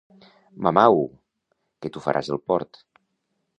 Mamau! 0.67 1.01
que 1.81 1.93
tu 1.99 2.05
faràs 2.09 2.35
el 2.37 2.43
port. 2.53 2.83